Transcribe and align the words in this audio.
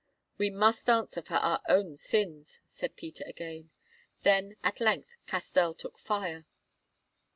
"We 0.39 0.49
must 0.49 0.89
answer 0.89 1.21
for 1.21 1.35
our 1.35 1.61
own 1.69 1.95
sins," 1.95 2.59
said 2.67 2.95
Peter 2.95 3.23
again. 3.27 3.69
Then 4.23 4.55
at 4.63 4.79
length 4.81 5.15
Castell 5.27 5.75
took 5.75 5.99
fire. 5.99 6.47